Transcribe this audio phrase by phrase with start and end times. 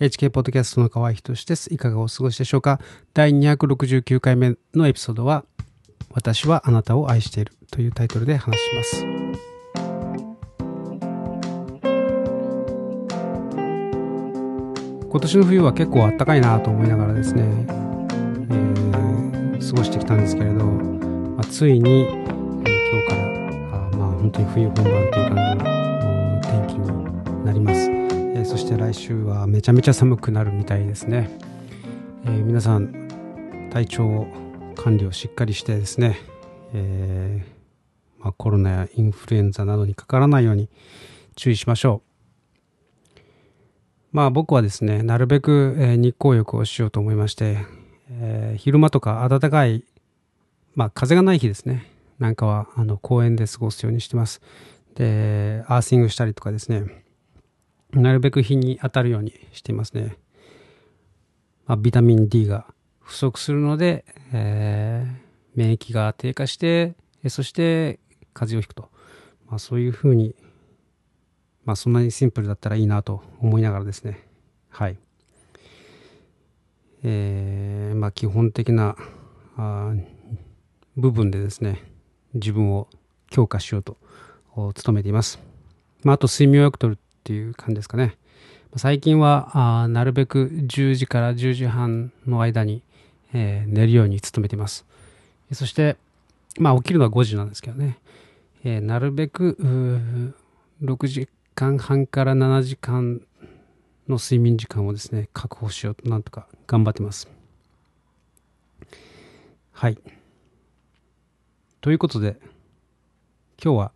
[0.00, 1.72] HK ポッドキャストの河合仁です。
[1.72, 2.80] いかがお過ごしでしょうか？
[3.12, 5.44] 第269回目のエピソードは、
[6.10, 9.06] 私はあなたを愛しているというタイトルで話します。
[15.08, 22.18] 今年の冬は結構あったかいなと思いながらですね、えー、過ごしてきたんですけれど、まあ、ついに、えー、
[22.64, 23.22] 今日から
[23.76, 28.03] あまあ本当に冬本番という感じの天気になります。
[28.36, 31.30] えそして来週はめちゃめちゃ寒くなるみたいですね、
[32.24, 34.26] えー、皆さん体調
[34.74, 36.18] 管理をしっかりしてですね、
[36.72, 40.68] えー、まあ、コロナやインフルエンザなどにかからないように
[41.36, 43.18] 注意しましょう。
[44.10, 47.58] まあ僕はですねなるべく、日光浴をしようと思いまして、
[48.10, 49.84] えー、昼間とか暖かい
[50.74, 51.90] まあ風がない日ですね。
[52.18, 54.40] なんかはあの公園で過ごすようにしてます。
[54.96, 57.03] でアーシングしたりとかですね。
[57.94, 60.16] なるべく日に当たるようにしていますね。
[61.66, 62.66] まあ、ビタミン D が
[63.00, 65.14] 不足するので、えー、
[65.54, 66.94] 免疫が低下して、
[67.28, 68.00] そして
[68.32, 68.90] 風邪をひくと。
[69.46, 70.34] まあ、そういうふうに、
[71.64, 74.26] まあ、そんなにシンプルだったらいいなと思いながらですね。
[74.68, 74.98] はい。
[77.02, 78.96] えー、まあ、基本的な
[79.56, 79.94] あ
[80.96, 81.82] 部分でですね、
[82.34, 82.88] 自分を
[83.30, 83.96] 強化しようと
[84.56, 85.38] 努めています。
[86.02, 88.18] まあ、あと睡眠をよくとるっていう感じですかね。
[88.76, 92.82] 最近はあなるべく10時から10時半の間に、
[93.32, 94.84] えー、寝るように努めています。
[95.52, 95.96] そして、
[96.58, 97.98] まあ起きるのは5時なんですけどね。
[98.62, 99.56] えー、なるべく
[100.82, 103.22] 6時間半から7時間
[104.06, 107.30] の睡眠時間をですね、確保しようとなんとか頑張ってます。
[109.72, 109.98] はい。
[111.80, 112.36] ということで、
[113.62, 113.92] 今日は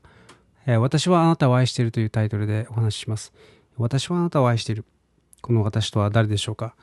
[0.70, 3.32] え私はあなたを愛しているというタイトルでお話しします。
[3.78, 4.84] 私はあなたを愛している。
[5.40, 6.74] この私とは誰でしょうか、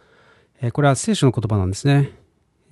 [0.59, 2.09] えこれは聖書の言葉なんですね。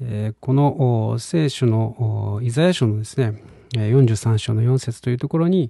[0.01, 3.43] えこの聖書のイザヤ書のですね、
[3.73, 5.69] 43章の4節というところに、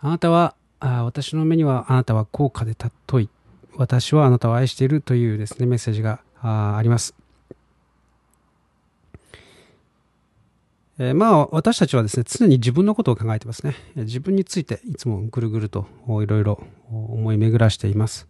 [0.00, 3.28] あなたは、あ私の目にはあなたは高価で尊い。
[3.76, 7.19] 私はあなたを愛しているというですね、メッセージがあります。
[11.02, 13.74] えー、まあ私たちはですね常に自分のことを考えてますね。
[13.96, 15.86] 自分についていつもぐるぐると
[16.22, 18.28] いろいろ思い巡らしています、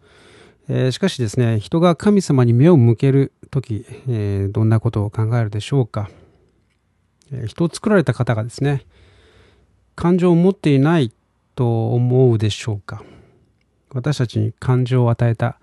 [0.69, 6.09] えー、しかしですね人が神様に目を向ける時、えー、どんなことを考えるでしょうか、
[7.33, 8.85] え人を作られた方がですね
[9.95, 11.11] 感情を持っていない
[11.55, 13.03] と思うでしょうか。
[13.93, 15.59] 私たちに感情を与えた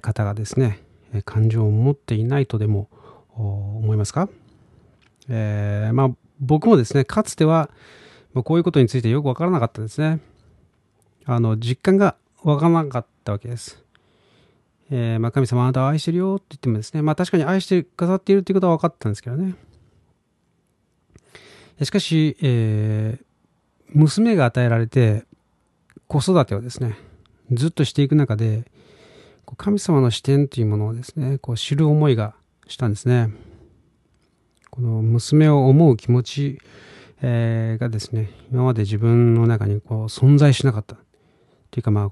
[0.00, 0.80] 方がですね
[1.24, 2.88] 感情を持っていないとでも
[3.36, 4.28] 思いますか？
[5.28, 6.10] えー、まあ
[6.42, 7.70] 僕もですね、かつては、
[8.34, 10.20] まこういうことについてよくわからなかったですね。
[11.24, 13.82] あの、実感がわからなかったわけです。
[14.90, 19.54] えー、ま、神様あなたを愛してるよって言ってもですね、まあ確かに愛してくださっているっていうことは分かったんですけどね。
[21.82, 23.24] しかし、えー、
[23.88, 25.24] 娘が与えられて、
[26.08, 26.98] 子育てをですね、
[27.52, 28.64] ずっとしていく中で、
[29.56, 32.34] 神様の視点というものをですね、こう知る思いが
[32.66, 33.30] したんですね。
[34.72, 36.58] この娘を思う気持ち、
[37.20, 40.96] えー、がですね、今まで自分の中にこう存在しなかった。
[40.96, 40.98] っ
[41.70, 42.06] ていうかまあ、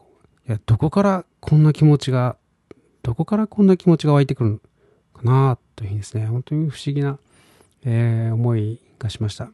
[0.46, 2.36] いや、どこからこんな気持ちが、
[3.02, 4.58] どこからこんな気持ちが湧いてくるの？
[5.14, 7.18] かなというふうにですね、本当に不思議な、
[7.86, 9.50] えー、思いがしました。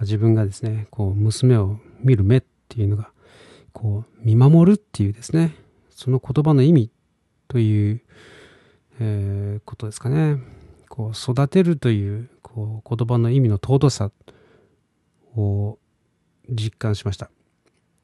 [0.00, 3.10] 自分がですね、こう、娘を見る目っていうのが、
[3.72, 5.56] こう、見守るっていうですね、
[5.90, 6.90] その言葉の意味
[7.48, 8.00] という、
[9.00, 10.38] えー、ことですかね。
[10.88, 14.10] こう育てるというこう言葉の意味の尊さ
[15.36, 15.78] を
[16.48, 17.30] 実感しました。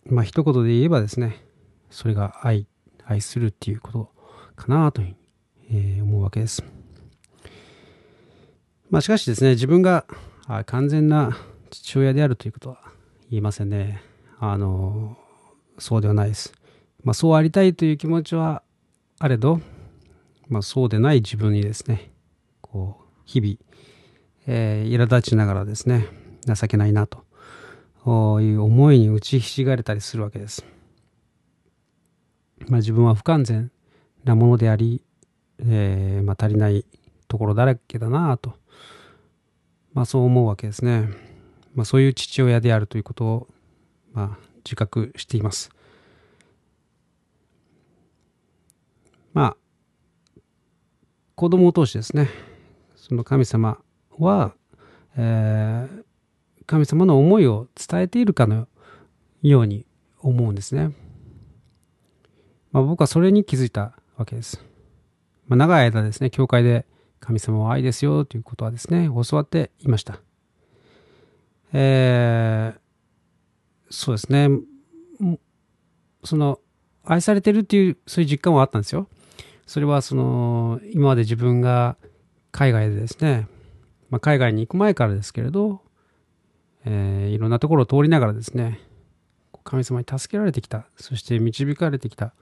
[0.07, 1.45] まあ一言で言えばですね、
[1.91, 2.67] それが愛、
[3.05, 4.13] 愛するっていうこと
[4.55, 6.63] かなというふうに、えー、思うわけです。
[8.91, 10.07] まあしかしですね、自分が
[10.67, 11.37] 完全な
[11.71, 12.79] 父親であるということは
[13.31, 14.03] 言いませんね。
[14.39, 15.17] あの、
[15.79, 16.53] そうではないです。
[17.03, 18.63] まあそうありたいという気持ちは
[19.19, 19.61] あれど、
[20.49, 22.11] まあ、そうでない自分にですね、
[22.61, 23.57] こう、日々、
[24.47, 26.07] えー、苛立ちながらですね、
[26.47, 27.25] 情けないなと
[28.41, 30.65] いう思いに打ちひしがれたりするわけです。
[32.69, 33.71] まあ、自分は不完全
[34.25, 35.03] なものであり、
[35.59, 36.85] えー、まあ、足りない
[37.29, 38.55] ところだらけだなと、
[39.93, 41.09] まあ、そう思うわけですね。
[41.75, 43.49] まあ、そういう父親であるということを、
[44.13, 45.71] まあ、自覚しています。
[49.33, 49.57] まあ、
[51.35, 52.29] 子供を通してですね、
[52.95, 53.79] その神様
[54.19, 54.55] は、
[55.17, 56.05] えー、
[56.67, 58.69] 神様の思いを伝えているかの
[59.43, 59.87] ように
[60.21, 60.93] 思うんですね。
[62.73, 64.65] まあ、僕はそれに気づいたわけです。
[65.47, 66.87] まあ、長い間ですね、教会で
[67.21, 70.21] 神様は愛ですよということはですね、教わっていました。
[71.73, 72.79] えー、
[73.91, 74.49] そうですね、
[76.23, 76.61] その、
[77.05, 79.09] 愛されてるっていう、そういう実感はあったんですよ。
[79.67, 81.97] それはその、今まで自分が
[82.53, 83.49] 海外でですね、
[84.11, 85.81] まあ、海外に行く前からですけれど、
[86.85, 88.81] えー、いろんなところを通りながらですね、
[89.65, 92.35] 神様に助けられてきた、そして導かれてきた、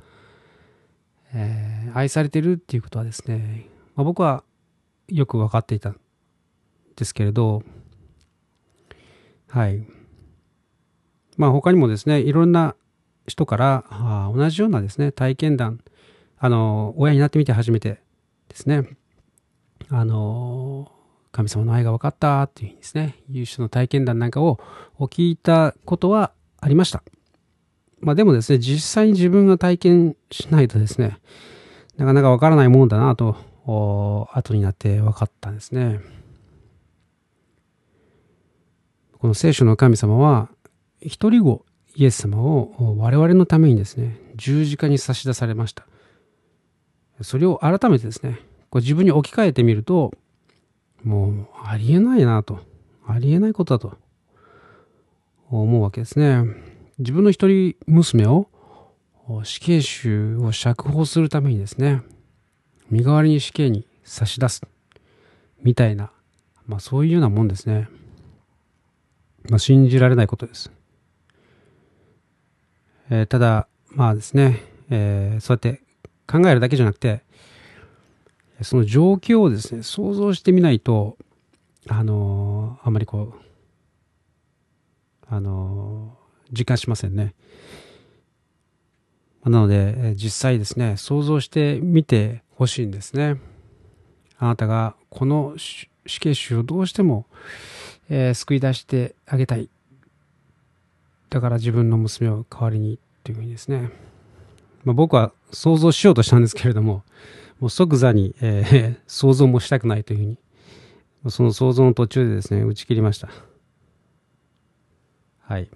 [1.35, 4.43] えー、愛されてるっていうことはですね、まあ、僕は
[5.09, 6.01] よく分かっていたん
[6.97, 7.63] ですけれど、
[9.49, 9.87] はい。
[11.37, 12.75] まあ他にもですね、いろんな
[13.27, 15.81] 人からあ同じようなですね、体験談、
[16.45, 18.01] あの、親になってみて初めて
[18.49, 18.83] ですね、
[19.91, 20.91] あの、
[21.31, 24.59] 神様の愛が分かったっていうふうにですね、いう人の体験談なんかを
[24.99, 27.05] 聞いたことはありました。
[28.01, 31.19] まあでもですね、実際に自分が体験しないとですね、
[31.97, 36.01] なかなかわからないもんだなと、後になって分かったんですね。
[39.17, 40.49] この聖書の神様は、
[41.01, 45.87] 一人子イエス様を我々のためにですね、十字架に差し出されました。
[47.23, 48.39] それを改めてですね、
[48.71, 50.13] こう自分に置き換えてみると、
[51.05, 52.61] もうありえないなと、
[53.07, 53.99] ありえないことだと
[55.51, 56.45] 思うわけですね。
[56.99, 58.49] 自分の一人娘を
[59.45, 62.03] 死刑囚を釈放するためにですね、
[62.91, 64.63] 身代わりに死刑に差し出す、
[65.63, 66.11] みたいな、
[66.67, 67.89] まあそういうようなもんですね。
[69.49, 70.71] まあ信じられないことです。
[73.11, 75.83] えー、ただ、まあですね、えー、そうやって
[76.33, 77.23] 考えるだけじゃなくて、
[78.63, 81.19] その状況をですね、想像してみないと、
[81.89, 83.41] あのー、あんまりこう、
[85.29, 87.35] あのー、実感しませんね。
[89.45, 93.39] なので、実際ですね、想像してみてほしいんですね。
[94.39, 95.89] あなたがこの死
[96.21, 97.27] 刑囚をどうしても、
[98.09, 99.69] えー、救い出してあげたい。
[101.29, 103.91] だから自分の娘を代わりにっていうふうにですね。
[104.85, 107.05] まあ、僕は想像しようとしたんですけれども、
[107.61, 110.39] もう即座に、えー、 想像もしたくないというふうに、
[111.31, 113.29] その想像の途中でですね、打ち切りました。
[115.41, 115.69] はい。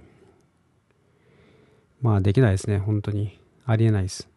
[2.02, 3.38] まあ、できないですね、本当に。
[3.64, 4.28] ありえないです。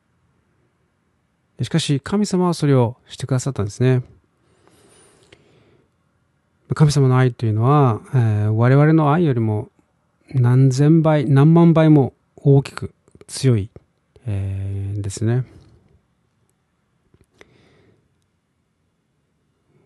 [1.62, 4.04] しかし、神様はそれをしてくださったんですね。
[6.74, 9.70] 神様の愛というのは、えー、我々の愛よりも
[10.34, 12.94] 何千倍、何万倍も大きく
[13.28, 13.72] 強い、
[14.32, 15.44] えー、ですね。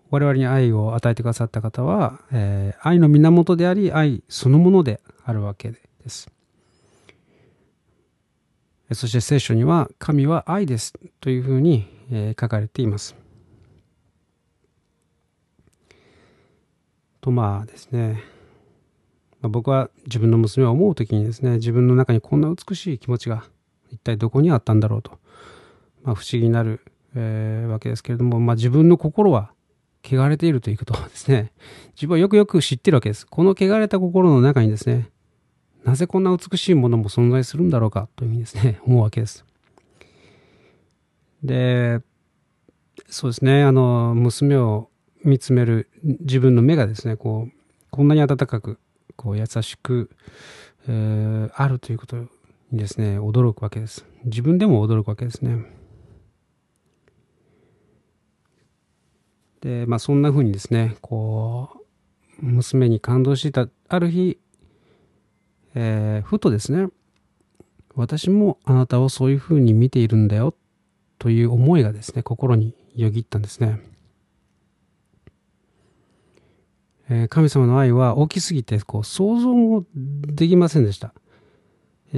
[0.09, 6.29] 我々に愛を与えてくださった方は、えー、愛の源であり、愛そのものであるわけです。
[8.91, 13.15] そして聖書には、神は愛ですというふうに、えー、書かれています。
[17.21, 18.21] とまあですね、
[19.41, 23.45] まあ、僕は自分の娘を思う時にですね、自分の中にこんな美しい気持ちが
[23.93, 25.19] 一体どこにあったんだろうと、
[26.03, 26.81] まあ、不思議になる、
[27.15, 29.51] えー、わけですけれども、まあ、自分の心は
[30.03, 31.53] 汚れているということはですね、
[31.95, 33.27] 自分はよくよく知ってるわけです。
[33.27, 35.09] この汚れた心の中にですね、
[35.83, 39.45] なぜこんな美しいものも存在するんだろうかというふうにですね、 思うわけです。
[41.43, 42.01] で、
[43.07, 44.89] そうですね、あの、娘を
[45.23, 47.53] 見つめる自分の目がですね、こう、
[47.91, 48.79] こんなに温かく、
[49.15, 50.09] こう、優しく、
[50.87, 52.17] えー、あるということ
[52.73, 54.05] にですね、驚くわけです。
[54.25, 55.65] 自分でも驚くわけですね。
[59.61, 61.69] で、まあそんな風にですね、こ
[62.41, 64.39] う、娘に感動していたある日、
[65.75, 66.89] えー、ふとですね、
[67.95, 70.55] 私もあなたをそういう風に見ているんだよ
[71.19, 73.81] という思いがですね、心によぎったんですね。
[77.09, 81.13] え、神様の愛は大きすぎてこう想像もできませんでした。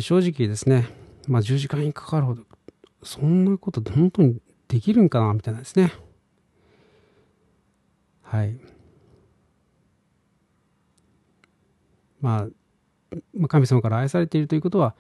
[0.02, 0.88] 正直ですね、
[1.28, 2.44] まあ、10時間にかかるほど、
[3.04, 5.94] そんなこと本当にできるんかなみたいなですね。
[8.24, 8.60] はい。
[12.20, 12.48] まあ、
[13.34, 14.96] まあ、神様から愛されているということは、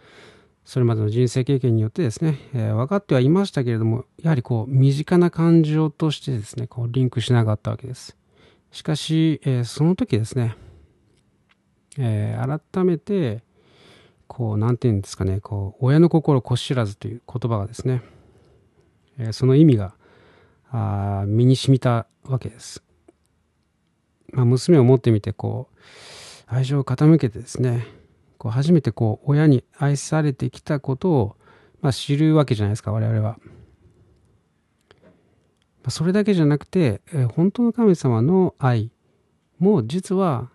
[0.63, 8.17] それまでの人生経験によってですね、えー、分かってはいましたけれども、やはりこう、身近な感情としてですね、こう、リンクしなかったわけです。
[8.71, 10.55] しかし、えー、その時ですね、
[11.97, 13.43] えー、改めて、
[14.27, 18.01] こう、なんていうんですかね、こう、親の心こ知らずという言葉がですね、
[19.17, 19.95] えその意味が、
[20.71, 22.83] あ身に染みたわけです。
[24.35, 25.75] まあ、娘を持ってみてこう
[26.47, 27.87] 愛情を傾けてですね
[28.37, 31.35] こう初めてこう親に愛されてきたことを、
[31.81, 33.37] まあ、知るわけじゃないですか、我々は。
[35.87, 38.91] それだけじゃなくて、え、本当の神様の愛
[39.59, 40.49] も実は、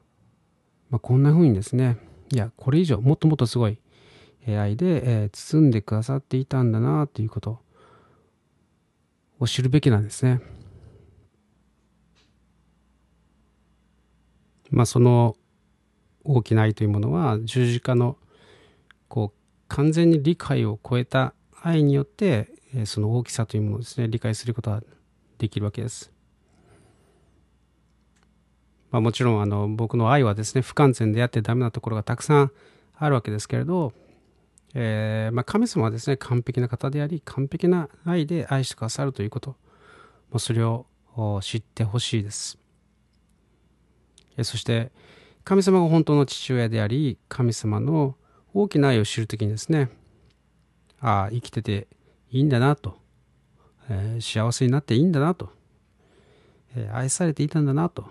[0.91, 1.99] まあ、こんな風にですね、
[2.33, 3.79] いや、これ以上、もっともっとすごい
[4.47, 7.61] 愛で、えー、包んでくださっていたんだなということ
[9.39, 10.41] を知るべきなんですね。
[14.71, 15.37] まあ、その
[16.25, 18.17] 大きな愛というものは十字架の
[19.09, 22.49] こう完全に理解を超えた愛によって
[22.85, 24.83] その大きさというものをですね理解することが
[25.39, 26.13] できるわけです。
[28.91, 32.53] まあ、もちろんあの僕の愛はですね不完全であってダメなところがたくさん
[32.97, 33.93] あるわけですけれど、
[34.75, 39.51] えー、まあ、神様はですね完璧な方であり完璧な愛で愛してくださるということ、
[40.31, 40.87] まあ、それを
[41.43, 42.59] 知ってほしいです。
[44.37, 44.93] えそして
[45.45, 48.17] 神様が本当の父親であり神様の
[48.55, 49.91] 大きな愛を知るときにですね
[51.01, 51.89] ああ生きてて
[52.31, 52.97] いいんだなと、
[53.89, 55.51] えー、幸せになっていいんだなと、
[56.77, 58.07] え、愛されていたんだなと、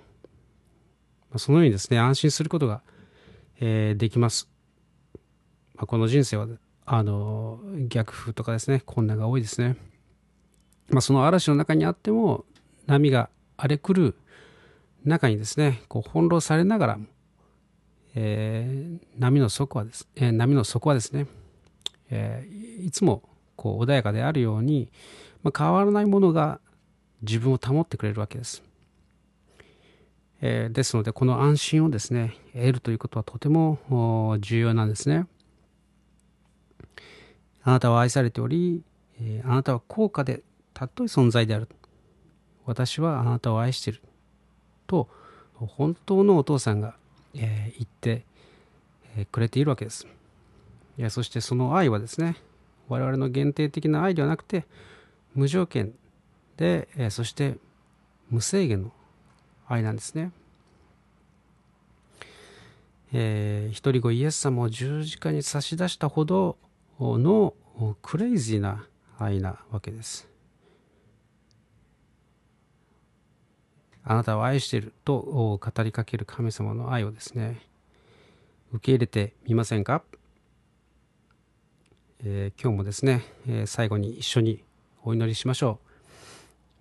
[1.38, 2.82] そのようにですね安心することが、
[3.60, 4.50] えー、できます、
[5.76, 6.48] まあ、この人生は
[6.86, 9.78] あの逆風とかですね困難が多いですね、
[10.90, 12.46] まあ、その嵐の中にあっても
[12.88, 14.16] 波が荒れ狂う
[15.06, 17.06] 中にですねこう翻弄されながらも、
[18.16, 21.28] えー、波の底はです、えー、波の底はですね、
[22.10, 23.22] えー、いつも
[23.56, 24.90] こう穏やかであるように、
[25.44, 26.60] まあ、変わらないものが
[27.22, 28.64] 自分を保ってくれるわけです。
[30.42, 35.28] えー、ですのでこの安心をですね得るということはとても重要なんですね。
[37.64, 38.84] あなたは愛されており、
[39.22, 40.44] えー、あなたは高価で
[40.74, 41.68] 尊い存在である。
[42.66, 44.02] 私はあなたを愛している。
[44.88, 45.10] と
[45.56, 46.96] 本当のお父さんが、
[47.34, 48.26] えー、言って、
[49.32, 50.08] くれているわけです。
[50.98, 52.36] いやそしてその愛はですね
[52.88, 54.66] 我々の限定的な愛ではなくて
[55.34, 55.94] 無条件
[56.58, 57.56] で、えー、そして
[58.30, 58.92] 無制限の
[59.70, 60.32] 愛なんですね。
[63.14, 66.58] えー、一人子イエス様を十字架に差し出したほど
[67.00, 67.54] の
[68.02, 68.86] クレイジーな
[69.18, 70.28] 愛なわけです。
[74.04, 77.62] あなたを愛していると語りかける神様の愛をですね
[78.74, 80.02] 受け入れてみませんか、
[82.24, 84.64] えー、今日もですね、え、最後に一緒に
[85.04, 85.89] お祈りしましょう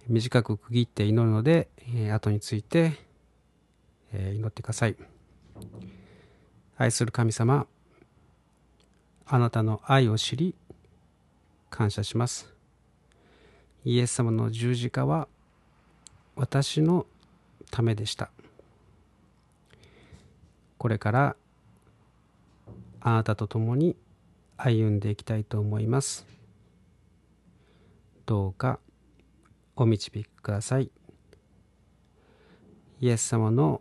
[0.08, 2.92] 短く区切って祈るので、えー、後について、
[4.12, 4.96] え祈ってください。
[6.76, 7.66] 愛する神様
[9.26, 10.54] あなたの愛を知り
[11.68, 12.54] 感謝します。
[13.84, 15.28] イエス様の十字架は
[16.36, 17.04] 私の
[17.70, 18.30] ためでした。
[20.78, 21.36] これから
[23.00, 23.96] あなたと共に
[24.56, 26.26] 歩んでいきたいと思います。
[28.24, 28.78] どうか
[29.80, 30.90] お導きください。
[33.00, 33.80] イエス様の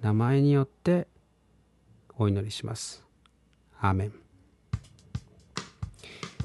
[0.00, 1.08] 名前によって
[2.16, 3.04] お祈りします。
[3.80, 4.12] アーメン、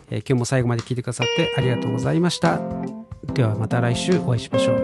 [0.10, 2.60] えー、今日も最後まで聞いてくださってありがとうございました。
[3.34, 4.83] ではまた来週お会いしましょう。